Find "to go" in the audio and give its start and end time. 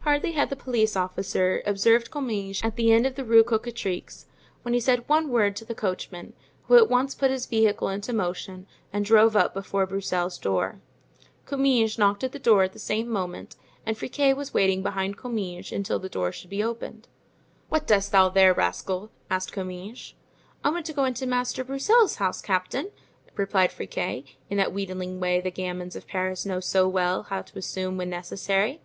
20.86-21.04